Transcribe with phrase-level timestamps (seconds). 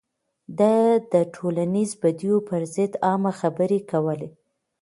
[0.59, 0.73] ده
[1.13, 4.29] د ټولنيزو بديو پر ضد عامه خبرې کولې.